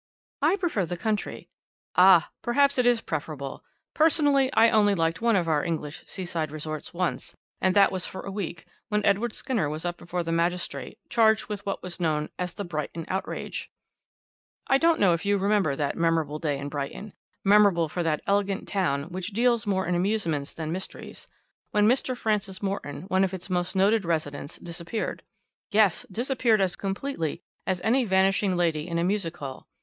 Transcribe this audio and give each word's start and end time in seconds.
"I 0.41 0.55
prefer 0.55 0.83
the 0.87 0.97
country." 0.97 1.47
"Ah! 1.95 2.31
perhaps 2.41 2.79
it 2.79 2.87
is 2.87 3.01
preferable. 3.01 3.63
Personally 3.93 4.51
I 4.53 4.71
only 4.71 4.95
liked 4.95 5.21
one 5.21 5.35
of 5.35 5.47
our 5.47 5.63
English 5.63 6.03
seaside 6.07 6.49
resorts 6.49 6.91
once, 6.91 7.37
and 7.61 7.75
that 7.75 7.91
was 7.91 8.07
for 8.07 8.21
a 8.21 8.31
week, 8.31 8.65
when 8.89 9.05
Edward 9.05 9.31
Skinner 9.33 9.69
was 9.69 9.85
up 9.85 9.97
before 9.97 10.23
the 10.23 10.31
magistrate, 10.31 10.97
charged 11.11 11.49
with 11.49 11.63
what 11.67 11.83
was 11.83 11.99
known 11.99 12.31
as 12.39 12.55
the 12.55 12.63
'Brighton 12.65 13.05
Outrage.' 13.09 13.69
I 14.65 14.79
don't 14.79 14.99
know 14.99 15.13
if 15.13 15.23
you 15.23 15.37
remember 15.37 15.75
the 15.75 15.91
memorable 15.93 16.39
day 16.39 16.57
in 16.57 16.67
Brighton, 16.67 17.13
memorable 17.43 17.87
for 17.87 18.01
that 18.01 18.23
elegant 18.25 18.67
town, 18.67 19.03
which 19.11 19.33
deals 19.33 19.67
more 19.67 19.85
in 19.85 19.93
amusements 19.93 20.55
than 20.55 20.71
mysteries, 20.71 21.27
when 21.69 21.87
Mr. 21.87 22.17
Francis 22.17 22.63
Morton, 22.63 23.03
one 23.03 23.23
of 23.23 23.35
its 23.35 23.51
most 23.51 23.75
noted 23.75 24.03
residents, 24.03 24.57
disappeared. 24.57 25.21
Yes! 25.69 26.07
disappeared 26.11 26.59
as 26.59 26.75
completely 26.75 27.43
as 27.67 27.79
any 27.81 28.03
vanishing 28.03 28.57
lady 28.57 28.87
in 28.87 28.97
a 28.97 29.03
music 29.03 29.37
hall. 29.37 29.67